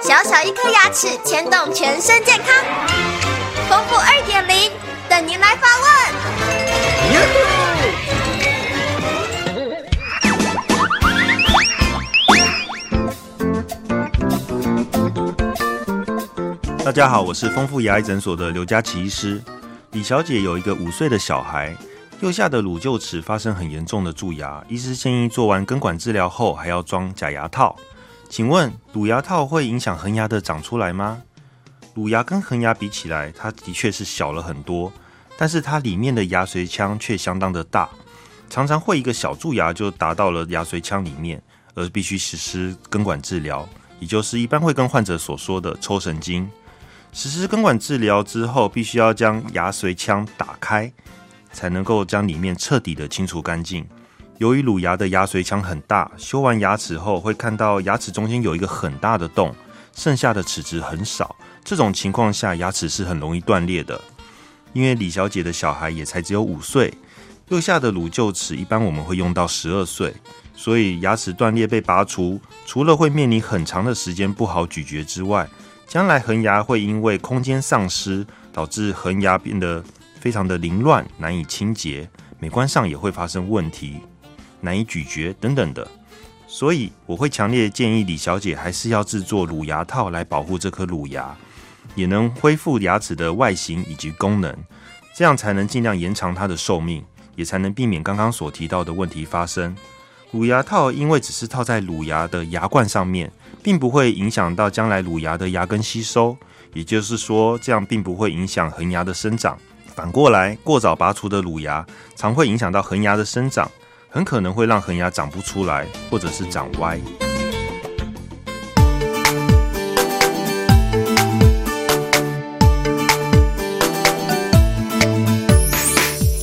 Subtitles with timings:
[0.00, 2.64] 小小一颗牙齿牵动全身健康，
[3.68, 4.72] 丰富二点零
[5.06, 5.86] 等您来发问。
[16.82, 19.42] 大家好，我是丰富牙医诊所的刘佳琪医师。
[19.90, 21.76] 李小姐有一个五岁的小孩。
[22.20, 27.76] 右下的乳臼齿发生很严重的蛀牙，医师建议做完根管治疗后还要装假牙套。
[28.28, 31.22] 请问乳牙套会影响恒牙的长出来吗？
[31.94, 34.92] 乳牙跟恒牙比起来，它的确是小了很多，
[35.36, 37.88] 但是它里面的牙髓腔却相当的大，
[38.50, 41.40] 常常会一个小蛀牙就达到了牙髓腔里面，
[41.74, 43.66] 而必须实施根管治疗，
[44.00, 46.50] 也就是一般会跟患者所说的抽神经。
[47.12, 50.92] 实施根管治疗之后，必须要将牙髓腔打开。
[51.58, 53.84] 才能够将里面彻底的清除干净。
[54.36, 59.52] 由于乳牙的牙髓腔很大，修完牙齿后会看到牙齿中间有一个很大的洞，
[59.92, 61.34] 剩下的齿质很少。
[61.64, 64.00] 这种情况下，牙齿是很容易断裂的。
[64.72, 66.94] 因为李小姐的小孩也才只有五岁，
[67.48, 70.14] 右下的乳臼齿一般我们会用到十二岁，
[70.54, 75.48] 所以牙齿断裂被拔除，除了会面临很长的时间不好咀嚼之外，
[75.88, 79.82] 将来恒牙会因为空间丧失，导致恒牙变得。
[80.20, 84.00] 非常的凌乱，难以清洁，美观上也会发生问题，
[84.60, 85.86] 难以咀嚼等等的。
[86.46, 91.36] 所以我会强烈建议李小姐还是要制作乳牙套来保护这颗乳牙，
[91.94, 94.56] 也能恢复牙齿的外形以及功能，
[95.14, 97.04] 这样才能尽量延长它的寿命，
[97.36, 99.76] 也才能避免刚刚所提到的问题发生。
[100.30, 103.30] 乳牙套因为只是套在乳牙的牙冠上面，
[103.62, 106.36] 并不会影响到将来乳牙的牙根吸收，
[106.74, 109.58] 也就是说，这样并不会影响恒牙的生长。
[109.98, 113.68] 反过来，过早拔除的乳牙常会影响到恒牙的生长，
[114.08, 117.00] 很可能会让恒牙长不出来，或者是长歪。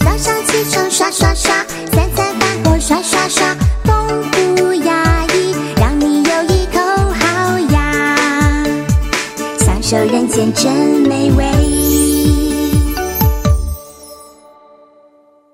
[0.00, 1.54] 早上起床刷刷刷，
[1.92, 3.54] 三餐饭后刷刷刷，
[3.84, 4.24] 丰
[4.56, 6.80] 富牙医让你有一口
[7.20, 8.16] 好牙，
[9.60, 10.72] 享受人间真
[11.08, 11.83] 美味。